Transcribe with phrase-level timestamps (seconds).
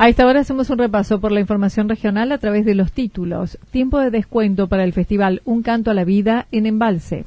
[0.00, 3.58] A esta hora hacemos un repaso por la información regional a través de los títulos.
[3.70, 7.26] Tiempo de descuento para el festival Un Canto a la Vida en Embalse.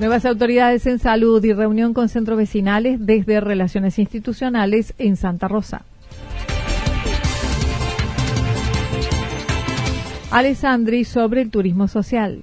[0.00, 5.84] Nuevas autoridades en salud y reunión con centros vecinales desde Relaciones Institucionales en Santa Rosa.
[10.30, 12.40] Alessandri sobre el turismo social.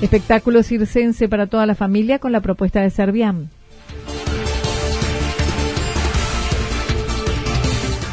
[0.00, 3.48] Espectáculo circense para toda la familia con la propuesta de Serviam.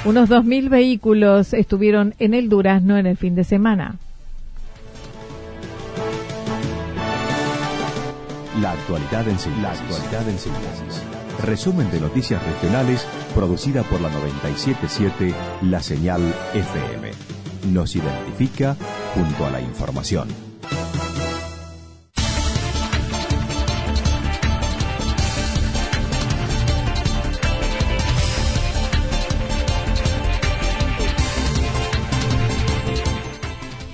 [0.05, 3.95] Unos 2.000 vehículos estuvieron en el Durazno en el fin de semana.
[8.61, 9.63] La actualidad en síntesis.
[9.63, 11.03] La actualidad en síntesis.
[11.43, 15.33] Resumen de noticias regionales producida por la 977
[15.63, 16.21] La Señal
[16.53, 17.11] FM.
[17.73, 18.75] Nos identifica
[19.15, 20.52] junto a la información.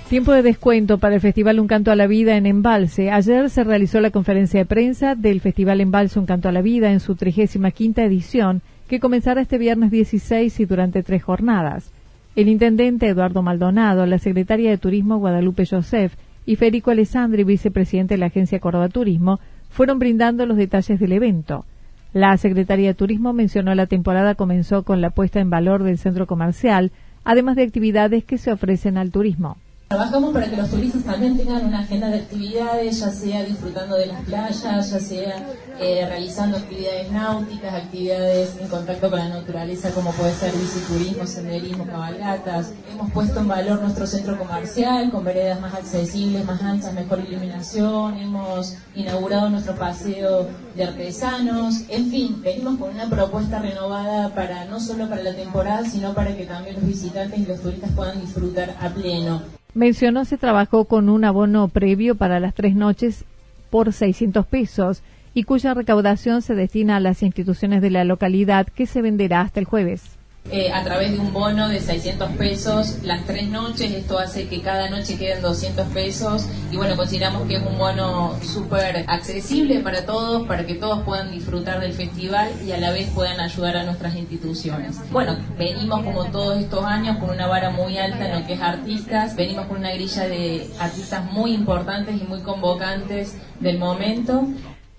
[0.09, 3.11] Tiempo de descuento para el Festival Un Canto a la Vida en Embalse.
[3.11, 6.91] Ayer se realizó la conferencia de prensa del Festival Embalse Un Canto a la Vida
[6.91, 11.91] en su 35 quinta edición, que comenzará este viernes 16 y durante tres jornadas.
[12.35, 18.17] El intendente Eduardo Maldonado, la secretaria de Turismo Guadalupe Joseph y Federico Alessandri, vicepresidente de
[18.17, 21.65] la Agencia Córdoba Turismo, fueron brindando los detalles del evento.
[22.13, 26.25] La Secretaría de Turismo mencionó la temporada comenzó con la puesta en valor del centro
[26.25, 26.91] comercial,
[27.23, 29.57] además de actividades que se ofrecen al turismo.
[29.89, 34.05] Trabajamos para que los turistas también tengan una agenda de actividades, ya sea disfrutando de
[34.05, 35.47] las playas, ya sea
[35.79, 41.87] eh, realizando actividades náuticas, actividades en contacto con la naturaleza, como puede ser biciturismo, senderismo,
[41.87, 42.71] cabalgatas.
[42.91, 48.15] Hemos puesto en valor nuestro centro comercial con veredas más accesibles, más anchas, mejor iluminación.
[48.19, 51.81] Hemos inaugurado nuestro paseo de artesanos.
[51.89, 56.37] En fin, venimos con una propuesta renovada para no solo para la temporada, sino para
[56.37, 59.58] que también los visitantes y los turistas puedan disfrutar a pleno.
[59.79, 63.23] Mencionó se trabajó con un abono previo para las tres noches
[63.69, 65.03] por 600 pesos
[65.33, 69.61] y cuya recaudación se destina a las instituciones de la localidad que se venderá hasta
[69.61, 70.18] el jueves.
[70.51, 73.91] Eh, a través de un bono de 600 pesos las tres noches.
[73.91, 76.47] Esto hace que cada noche queden 200 pesos.
[76.71, 81.31] Y bueno, consideramos que es un bono súper accesible para todos, para que todos puedan
[81.31, 84.97] disfrutar del festival y a la vez puedan ayudar a nuestras instituciones.
[85.11, 88.61] Bueno, venimos como todos estos años con una vara muy alta en lo que es
[88.61, 89.35] artistas.
[89.35, 94.47] Venimos con una grilla de artistas muy importantes y muy convocantes del momento.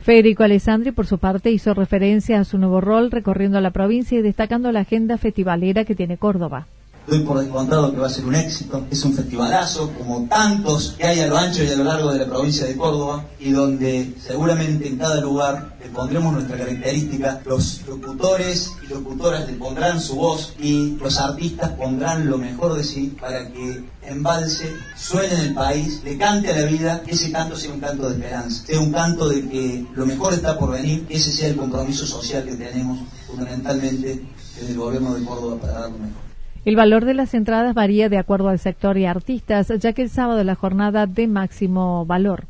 [0.03, 4.23] Federico Alessandri, por su parte, hizo referencia a su nuevo rol recorriendo la provincia y
[4.23, 6.67] destacando la agenda festivalera que tiene Córdoba.
[7.11, 8.87] Doy por descontado que va a ser un éxito.
[8.91, 12.21] Es un festivalazo, como tantos que hay a lo ancho y a lo largo de
[12.21, 17.43] la provincia de Córdoba, y donde seguramente en cada lugar le pondremos nuestra característica.
[17.45, 22.85] Los locutores y locutoras le pondrán su voz y los artistas pondrán lo mejor de
[22.85, 27.57] sí para que Embalse suene en el país, le cante a la vida, ese canto
[27.57, 31.07] sea un canto de esperanza, sea un canto de que lo mejor está por venir,
[31.09, 34.23] ese sea el compromiso social que tenemos fundamentalmente
[34.57, 36.30] desde el gobierno de Córdoba para dar lo mejor.
[36.65, 40.11] El valor de las entradas varía de acuerdo al sector y artistas, ya que el
[40.11, 42.50] sábado es la jornada de máximo valor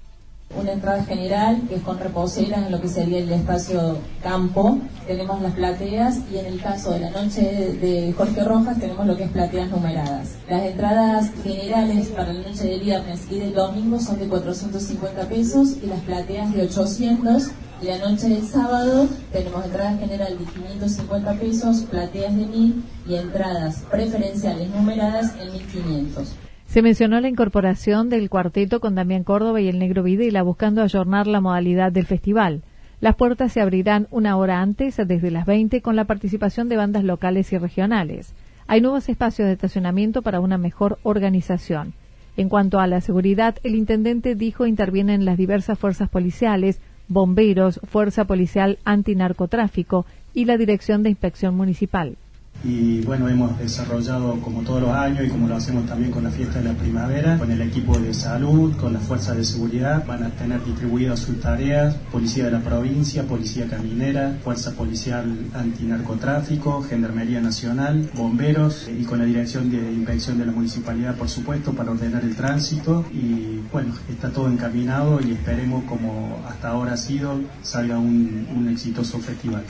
[0.56, 4.78] una entrada general que es con reposeras en lo que sería el espacio campo.
[5.06, 7.42] Tenemos las plateas y en el caso de la noche
[7.80, 10.34] de Jorge Rojas tenemos lo que es plateas numeradas.
[10.48, 15.76] Las entradas generales para la noche del viernes y del domingo son de 450 pesos
[15.82, 17.50] y las plateas de 800.
[17.82, 23.14] Y la noche del sábado tenemos entrada general de 550 pesos, plateas de 1000 y
[23.14, 26.49] entradas preferenciales numeradas en 1500.
[26.70, 31.26] Se mencionó la incorporación del cuarteto con Damián Córdoba y el Negro Videla buscando ayornar
[31.26, 32.62] la modalidad del festival.
[33.00, 37.02] Las puertas se abrirán una hora antes, desde las 20, con la participación de bandas
[37.02, 38.36] locales y regionales.
[38.68, 41.92] Hay nuevos espacios de estacionamiento para una mejor organización.
[42.36, 48.26] En cuanto a la seguridad, el intendente dijo intervienen las diversas fuerzas policiales, bomberos, Fuerza
[48.26, 52.16] Policial Antinarcotráfico y la Dirección de Inspección Municipal
[52.62, 56.30] y bueno, hemos desarrollado como todos los años y como lo hacemos también con la
[56.30, 60.24] fiesta de la primavera, con el equipo de salud, con las fuerzas de seguridad, van
[60.24, 65.24] a tener distribuidas sus tareas, Policía de la Provincia, Policía Caminera, Fuerza Policial
[65.54, 71.72] Antinarcotráfico, Gendarmería Nacional, Bomberos y con la Dirección de Inspección de la Municipalidad, por supuesto,
[71.72, 76.96] para ordenar el tránsito y bueno, está todo encaminado y esperemos como hasta ahora ha
[76.96, 79.64] sido, salga un, un exitoso festival.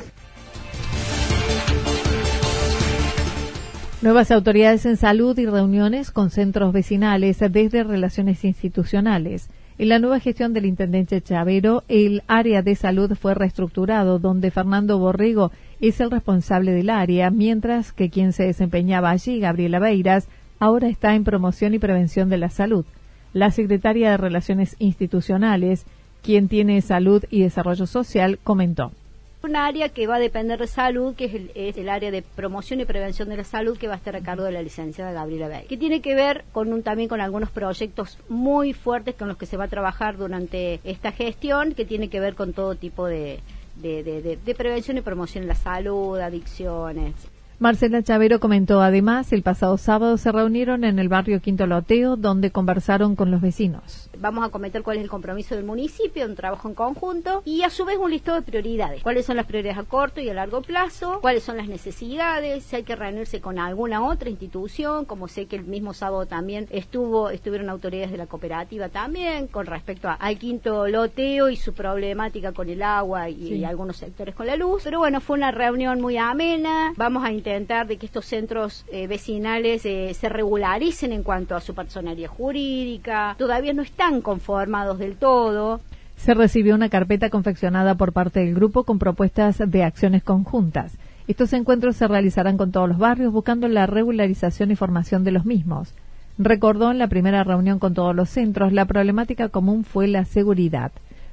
[4.02, 9.50] Nuevas autoridades en salud y reuniones con centros vecinales desde relaciones institucionales.
[9.76, 14.98] En la nueva gestión del intendente Chavero, el área de salud fue reestructurado, donde Fernando
[14.98, 15.52] Borrego
[15.82, 21.14] es el responsable del área, mientras que quien se desempeñaba allí, Gabriela Beiras, ahora está
[21.14, 22.86] en promoción y prevención de la salud.
[23.34, 25.84] La secretaria de Relaciones Institucionales,
[26.22, 28.92] quien tiene salud y desarrollo social, comentó.
[29.42, 32.84] Un área que va a depender de salud, que es el, área de promoción y
[32.84, 35.64] prevención de la salud, que va a estar a cargo de la licenciada Gabriela Bay,
[35.66, 39.46] que tiene que ver con un, también con algunos proyectos muy fuertes con los que
[39.46, 43.40] se va a trabajar durante esta gestión, que tiene que ver con todo tipo de,
[43.80, 47.14] de prevención y promoción de la salud, adicciones.
[47.60, 52.50] Marcela Chavero comentó además, el pasado sábado se reunieron en el barrio Quinto Loteo, donde
[52.50, 54.09] conversaron con los vecinos.
[54.20, 57.70] Vamos a comentar cuál es el compromiso del municipio, un trabajo en conjunto y a
[57.70, 59.02] su vez un listado de prioridades.
[59.02, 61.20] ¿Cuáles son las prioridades a corto y a largo plazo?
[61.22, 62.64] ¿Cuáles son las necesidades?
[62.64, 66.68] Si hay que reunirse con alguna otra institución, como sé que el mismo sábado también
[66.70, 72.52] estuvo, estuvieron autoridades de la cooperativa también con respecto al Quinto Loteo y su problemática
[72.52, 74.82] con el agua y, algunos sectores con la luz.
[74.84, 76.92] Pero bueno, fue una reunión muy amena.
[76.96, 81.60] Vamos a intentar de que estos centros eh, vecinales eh, se regularicen en cuanto a
[81.62, 83.34] su personalidad jurídica.
[83.38, 85.80] Todavía no están conformados del todo.
[86.16, 90.98] Se recibió una carpeta confeccionada por parte del grupo con propuestas de acciones conjuntas.
[91.28, 95.46] Estos encuentros se realizarán con todos los barrios buscando la regularización y formación de los
[95.46, 95.94] mismos.
[96.38, 100.90] Recordó en la primera reunión con todos los centros la problemática común fue la seguridad.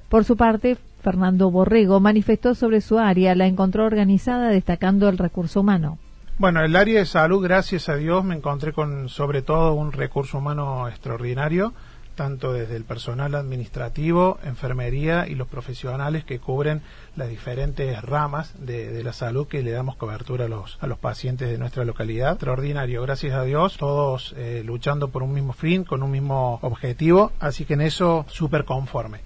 [0.10, 5.62] Por su parte, Fernando Borrego manifestó sobre su área, la encontró organizada destacando el recurso
[5.62, 5.98] humano.
[6.40, 10.38] Bueno, el área de salud, gracias a Dios, me encontré con sobre todo un recurso
[10.38, 11.74] humano extraordinario,
[12.18, 16.82] tanto desde el personal administrativo, enfermería y los profesionales que cubren
[17.16, 21.50] las diferentes ramas de, la salud que le damos cobertura a los, a los pacientes
[21.50, 22.34] de nuestra localidad.
[22.34, 27.32] Extraordinario, gracias a Dios, todos eh, luchando por un mismo fin, con un mismo objetivo,
[27.40, 29.20] así que en eso súper conforme.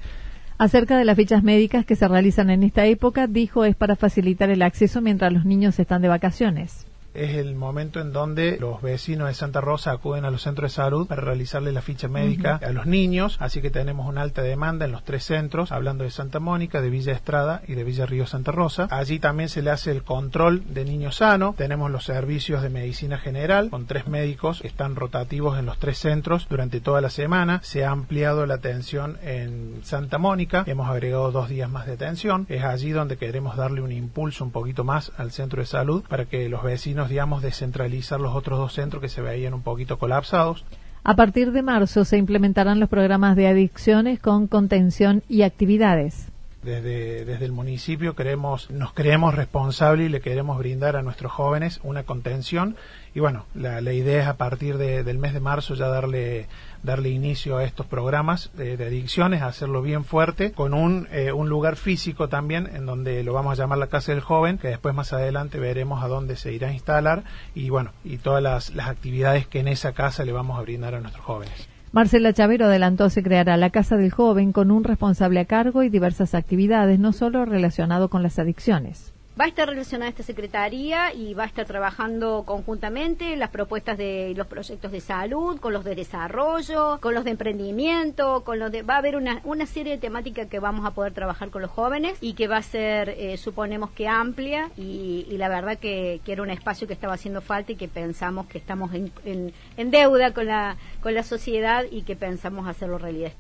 [0.60, 4.52] Acerca de las fichas médicas que se realizan en esta época, dijo es para facilitar
[4.52, 9.28] el acceso mientras los niños están de vacaciones es el momento en donde los vecinos
[9.28, 12.72] de Santa Rosa acuden a los centros de salud para realizarle la ficha médica a
[12.72, 16.40] los niños, así que tenemos una alta demanda en los tres centros, hablando de Santa
[16.40, 18.88] Mónica, de Villa Estrada y de Villa Río Santa Rosa.
[18.92, 23.18] Allí también se le hace el control de niños sano, tenemos los servicios de medicina
[23.18, 27.86] general con tres médicos, están rotativos en los tres centros durante toda la semana, se
[27.86, 32.64] ha ampliado la atención en Santa Mónica, hemos agregado dos días más de atención, es
[32.64, 36.48] allí donde queremos darle un impulso un poquito más al centro de salud para que
[36.50, 40.66] los vecinos digamos, descentralizar los otros dos centros que se veían un poquito colapsados.
[41.04, 46.31] A partir de marzo se implementarán los programas de adicciones con contención y actividades.
[46.64, 51.80] Desde, desde el municipio queremos, nos creemos responsables y le queremos brindar a nuestros jóvenes
[51.84, 52.76] una contención
[53.14, 56.48] y bueno, la, idea es a partir del mes de marzo ya darle
[56.84, 61.76] darle inicio a estos programas de, adicciones, hacerlo bien fuerte, con un, eh, un lugar
[61.76, 65.14] físico también, en donde lo vamos a llamar la Casa del Joven, que después más
[65.14, 69.48] adelante veremos a dónde se irá a instalar y bueno, y todas las, las actividades
[69.48, 71.68] que en esa casa le vamos a brindar a nuestros jóvenes.
[71.94, 75.90] Marcela Chavero adelantó se creará la Casa del Joven con un responsable a cargo y
[75.90, 79.14] diversas actividades, no solo relacionado con las adicciones.
[79.40, 84.34] Va a estar relacionada esta secretaría y va a estar trabajando conjuntamente las propuestas de
[84.36, 88.84] los proyectos de salud, con los de desarrollo, con los de emprendimiento, con los de
[88.84, 91.72] va a haber una, una serie de temáticas que vamos a poder trabajar con los
[91.72, 96.34] jóvenes y que va a ser, eh, suponemos que amplia y, la verdad que, que,
[96.34, 100.34] era un espacio que estaba haciendo falta y que pensamos que estamos en, en deuda
[100.34, 103.32] con la, con la sociedad y que pensamos hacerlo realidad.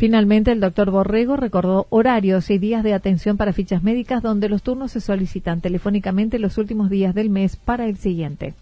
[0.00, 4.62] Finalmente, el doctor Borrego recordó horarios y días de atención para fichas médicas donde los
[4.62, 8.54] turnos se solicitan telefónicamente los últimos días del mes para el siguiente.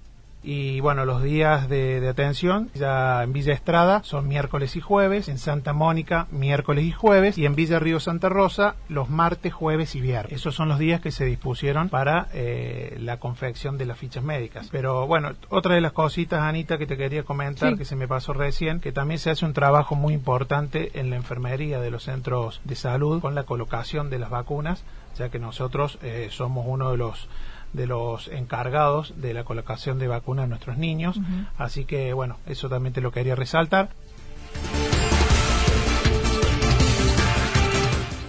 [0.42, 5.38] Y bueno, los días de, atención ya en Villa Estrada son miércoles y jueves, en
[5.38, 10.00] Santa Mónica miércoles y jueves y en Villa Río Santa Rosa los martes, jueves y
[10.00, 10.32] viernes.
[10.32, 14.68] Esos son los días que se dispusieron para eh, la confección de las fichas médicas.
[14.70, 18.32] Pero bueno, otra de las cositas, Anita, que te quería comentar, que se me pasó
[18.32, 22.60] recién, que también se hace un trabajo muy importante en la enfermería de los centros
[22.64, 24.84] de salud con la colocación de las vacunas,
[25.16, 27.28] ya que nosotros eh, somos uno de los
[27.72, 31.20] de los encargados de la colocación de vacunas a nuestros niños.
[31.56, 33.90] Así que, bueno, eso también te lo quería resaltar.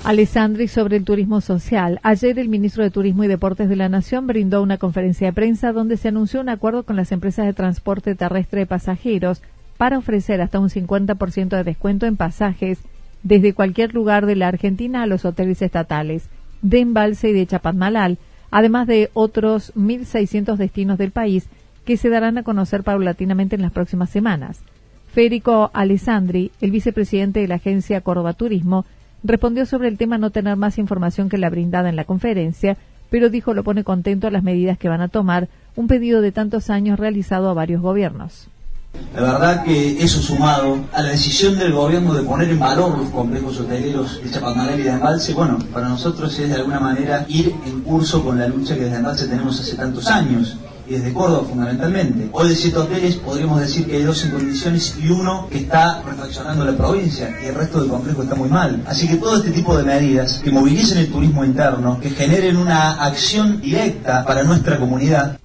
[0.03, 1.99] Alessandri sobre el turismo social.
[2.03, 5.71] Ayer el ministro de Turismo y Deportes de la Nación brindó una conferencia de prensa
[5.71, 9.41] donde se anunció un acuerdo con las empresas de transporte terrestre de pasajeros
[9.77, 12.79] para ofrecer hasta un 50% de descuento en pasajes
[13.23, 16.29] desde cualquier lugar de la Argentina a los hoteles estatales
[16.61, 18.17] de Embalse y de Chapadmalal
[18.51, 21.47] además de otros 1.600 destinos del país
[21.85, 24.61] que se darán a conocer paulatinamente en las próximas semanas.
[25.07, 28.85] Federico Alessandri, el vicepresidente de la agencia Córdoba Turismo,
[29.23, 32.77] respondió sobre el tema no tener más información que la brindada en la conferencia,
[33.09, 36.31] pero dijo lo pone contento a las medidas que van a tomar, un pedido de
[36.31, 38.49] tantos años realizado a varios gobiernos.
[39.13, 43.09] La verdad que eso sumado a la decisión del gobierno de poner en valor los
[43.09, 47.53] complejos hoteleros de Chapadmalal y de Embalse, bueno, para nosotros es de alguna manera ir
[47.65, 51.47] en curso con la lucha que desde Embalse tenemos hace tantos años y desde Córdoba
[51.49, 52.29] fundamentalmente.
[52.31, 56.01] Hoy de siete hoteles podríamos decir que hay dos en condiciones y uno que está
[56.01, 58.83] reflexionando la provincia y el resto del complejo está muy mal.
[58.87, 63.03] Así que todo este tipo de medidas que movilicen el turismo interno, que generen una
[63.03, 65.39] acción directa para nuestra comunidad,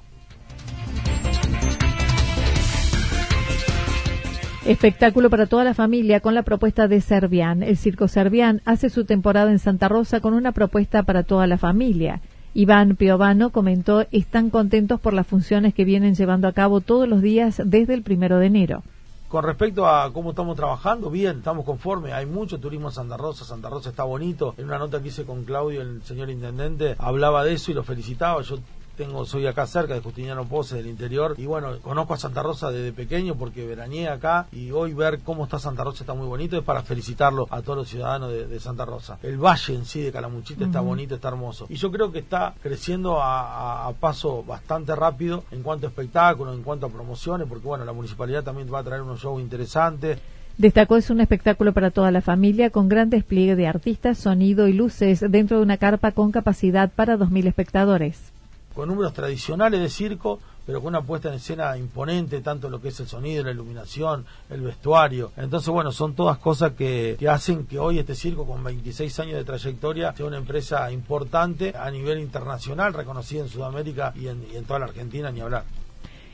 [4.65, 7.63] Espectáculo para toda la familia con la propuesta de Servián.
[7.63, 11.59] El Circo Servián hace su temporada en Santa Rosa con una propuesta para toda la
[11.59, 12.23] familia.
[12.55, 17.21] Iván Piovano comentó están contentos por las funciones que vienen llevando a cabo todos los
[17.21, 18.83] días desde el primero de enero.
[19.29, 22.15] Con respecto a cómo estamos trabajando, bien, estamos conformes.
[22.15, 23.45] Hay mucho turismo en Santa Rosa.
[23.45, 24.55] Santa Rosa está bonito.
[24.57, 27.83] En una nota que hice con Claudio, el señor intendente, hablaba de eso y lo
[27.83, 28.41] felicitaba.
[28.41, 28.57] Yo
[28.97, 31.35] tengo soy acá cerca de Justiniano Pose del interior.
[31.37, 34.47] Y bueno conozco a Santa Rosa desde pequeño porque veraneé acá.
[34.53, 37.79] Y hoy ver cómo está Santa Rosa está muy bonito es para felicitarlo a todos
[37.79, 39.19] los ciudadanos de, Santa Rosa.
[39.23, 41.67] El valle en sí de Calamuchita está bonito está hermoso.
[41.69, 46.63] Y yo creo que está creciendo a, paso bastante rápido en cuanto a espectáculos en
[46.63, 50.19] cuanto a promociones porque bueno la municipalidad también va a traer unos shows interesantes.
[50.57, 54.73] Destacó es un espectáculo para toda la familia con gran despliegue de artistas, sonido y
[54.73, 58.34] luces dentro de una carpa con capacidad para 2.000 espectadores
[58.75, 62.89] con números tradicionales de circo, pero con una puesta en escena imponente, tanto lo que
[62.89, 65.33] es el sonido, la iluminación, el vestuario.
[65.37, 69.45] Entonces, bueno, son todas cosas que, hacen que hoy este circo, con 26 años de
[69.45, 74.65] trayectoria, sea una empresa importante a nivel internacional, reconocida en Sudamérica y en, y en
[74.65, 75.65] toda la Argentina, ni hablar.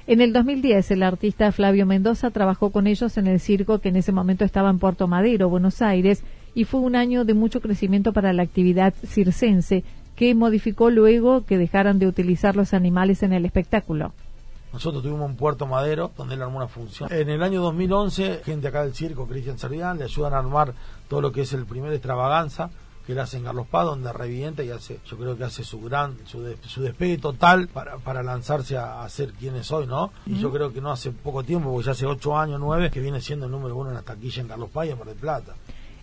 [0.07, 3.97] En el 2010, el artista Flavio Mendoza trabajó con ellos en el circo que en
[3.97, 8.13] ese momento estaba en Puerto Madero, Buenos Aires, y fue un año de mucho crecimiento
[8.13, 9.85] para la actividad circense,
[10.21, 14.13] que modificó luego que dejaran de utilizar los animales en el espectáculo.
[14.71, 17.11] Nosotros tuvimos un Puerto Madero donde él armó una función.
[17.11, 20.75] En el año 2011, gente acá del circo, Cristian Servián, le ayudan a armar
[21.09, 22.69] todo lo que es el primer extravaganza
[23.07, 25.81] que él hace en Carlos Paz, donde revienta y hace, yo creo que hace su
[25.81, 26.43] gran, su,
[26.83, 30.13] despegue total para, para lanzarse a, ser quien es hoy, ¿no?
[30.27, 33.01] Y yo creo que no hace poco tiempo, porque ya hace ocho años, nueve, que
[33.01, 35.17] viene siendo el número uno en la taquilla en Carlos Paz y en Mar del
[35.17, 35.55] Plata.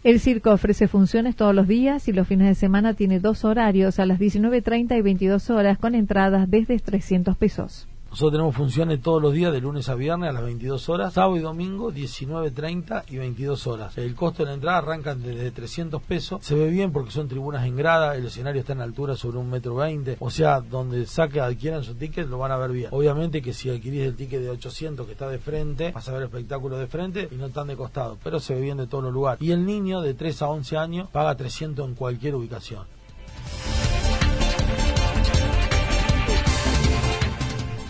[0.07, 3.99] El circo ofrece funciones todos los días y los fines de semana tiene dos horarios
[3.99, 7.89] a las 19.30 y 22 horas con entradas desde 300 pesos.
[8.17, 11.37] Nosotros tenemos funciones todos los días, de lunes a viernes a las 22 horas, sábado
[11.37, 13.95] y domingo 19.30 y 22 horas.
[13.95, 16.43] El costo de la entrada arranca desde 300 pesos.
[16.43, 19.51] Se ve bien porque son tribunas en grada, el escenario está en altura sobre un
[19.51, 22.89] metro veinte, o sea, donde saque adquieran su ticket lo van a ver bien.
[22.89, 26.21] Obviamente que si adquirís el ticket de 800 que está de frente, vas a ver
[26.21, 29.03] el espectáculo de frente y no tan de costado, pero se ve bien de todos
[29.03, 29.43] los lugares.
[29.43, 32.96] Y el niño de 3 a 11 años paga 300 en cualquier ubicación.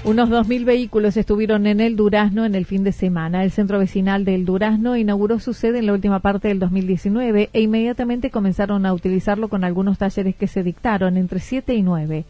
[0.07, 3.43] Unos 2.000 vehículos estuvieron en el Durazno en el fin de semana.
[3.43, 7.59] El centro vecinal del Durazno inauguró su sede en la última parte del 2019 e
[7.59, 12.23] inmediatamente comenzaron a utilizarlo con algunos talleres que se dictaron entre 7 y 9.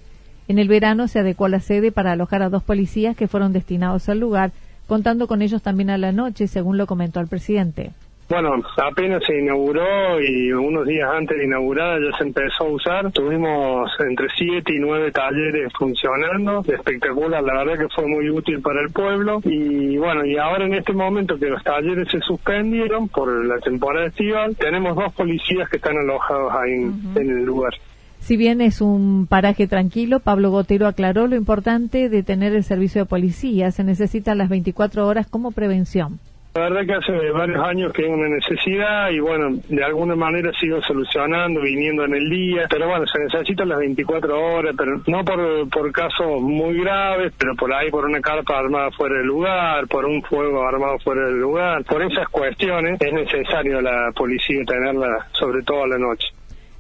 [0.48, 4.10] En el verano se adecuó la sede para alojar a dos policías que fueron destinados
[4.10, 4.54] al lugar,
[4.88, 7.92] contando con ellos también a la noche, según lo comentó el presidente.
[8.30, 13.12] Bueno, apenas se inauguró y unos días antes de inaugurar ya se empezó a usar.
[13.14, 18.82] Tuvimos entre siete y nueve talleres funcionando, espectacular, la verdad que fue muy útil para
[18.82, 19.40] el pueblo.
[19.46, 24.08] Y bueno, y ahora en este momento que los talleres se suspendieron por la temporada
[24.08, 27.76] estival, tenemos dos policías que están alojados ahí en, el lugar.
[28.20, 33.04] Si bien es un paraje tranquilo, Pablo Gotero aclaró lo importante de tener el servicio
[33.04, 33.72] de policía.
[33.72, 36.20] Se necesita las 24 horas como prevención.
[36.58, 40.52] La verdad que hace varios años que hay una necesidad y bueno, de alguna manera
[40.60, 45.24] sigo solucionando, viniendo en el día, pero bueno, se necesitan las 24 horas, pero no
[45.24, 49.86] por, por casos muy graves, pero por ahí por una carpa armada fuera del lugar,
[49.88, 55.28] por un fuego armado fuera del lugar, por esas cuestiones es necesario la policía tenerla
[55.34, 56.26] sobre todo a la noche.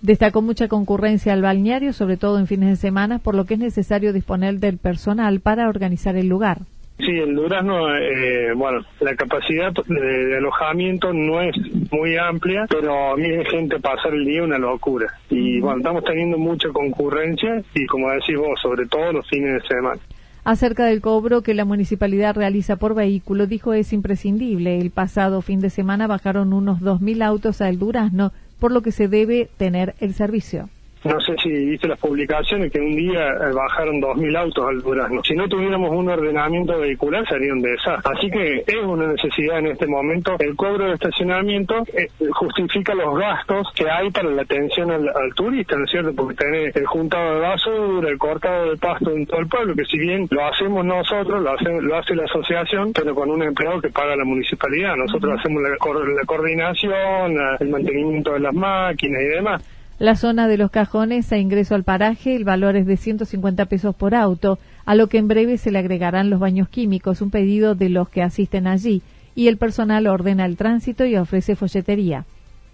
[0.02, 3.60] Destacó mucha concurrencia al balneario, sobre todo en fines de semana, por lo que es
[3.60, 6.62] necesario disponer del personal para organizar el lugar.
[7.00, 11.56] Sí, el Durazno, eh, bueno, la capacidad de, alojamiento no es
[11.92, 15.08] muy amplia, pero a mí es gente pasar el día una locura.
[15.30, 19.68] Y bueno, estamos teniendo mucha concurrencia y como decís vos, sobre todo los fines de
[19.68, 20.02] semana.
[20.44, 24.80] Acerca del cobro que la municipalidad realiza por vehículo, dijo es imprescindible.
[24.80, 29.08] El pasado fin de semana bajaron unos 2.000 autos al Durazno, por lo que se
[29.08, 30.70] debe tener el servicio.
[31.04, 35.24] No sé si viste las publicaciones que un día eh, bajaron 2.000 autos al Durazno.
[35.24, 38.14] Si no tuviéramos un ordenamiento vehicular sería un desastre.
[38.14, 40.36] Así que es una necesidad en este momento.
[40.40, 45.78] El cobro de estacionamiento eh, justifica los gastos que hay para la atención al, turista,
[45.78, 46.14] ¿no es cierto?
[46.16, 49.86] Porque tenés el juntado de basura, el cortado de pasto en todo el pueblo, que
[49.86, 53.80] si bien lo hacemos nosotros, lo hace, lo hace la asociación, pero con un empleado
[53.82, 54.96] que paga la municipalidad.
[54.96, 59.77] Nosotros hacemos la, la coordinación, el mantenimiento de las máquinas y demás.
[60.00, 63.96] La zona de los cajones a ingreso al paraje, el valor es de 150 pesos
[63.96, 67.74] por auto, a lo que en breve se le agregarán los baños químicos, un pedido
[67.74, 69.02] de los que asisten allí,
[69.34, 72.26] y el personal ordena el tránsito y ofrece folletería.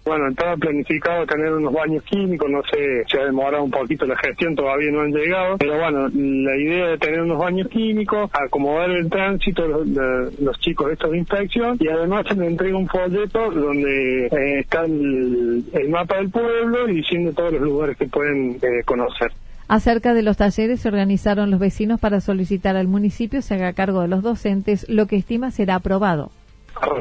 [0.04, 4.18] Bueno, estaba planificado tener unos baños químicos, no sé, se ha demorado un poquito la
[4.18, 8.90] gestión, todavía no han llegado, pero bueno, la idea de tener unos baños químicos, acomodar
[8.90, 9.88] el tránsito los,
[10.38, 14.84] los chicos estos de inspección y además se me entrega un folleto donde eh, está
[14.84, 19.32] el, mapa del pueblo y diciendo todos los lugares que pueden eh, conocer.
[19.68, 24.02] Acerca de los talleres se organizaron los vecinos para solicitar al municipio se haga cargo
[24.02, 26.30] de los docentes, lo que estima será aprobado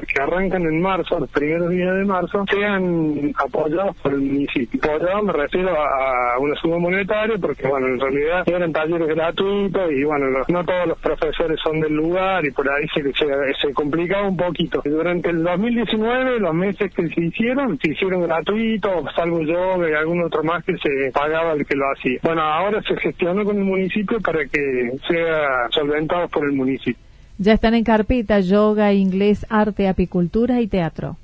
[0.08, 4.80] que arrancan en marzo, los primeros días de marzo, sean apoyados por el municipio.
[4.84, 10.04] Apoyados me refiero a, una suma monetaria porque, bueno, en realidad eran talleres gratuitos y,
[10.04, 14.38] bueno, no todos los profesores son del lugar y por ahí se, se, complicaba un
[14.38, 14.82] poquito.
[14.84, 20.24] Durante el 2019, los meses que se hicieron, se hicieron gratuitos, salvo yo y algún
[20.24, 22.20] otro más que se pagaba el que lo hacía.
[22.24, 27.03] Bueno, ahora se gestionó con el municipio para que sea solventado por el municipio.
[27.38, 31.18] Ya están en carpeta yoga, inglés, arte, apicultura y teatro.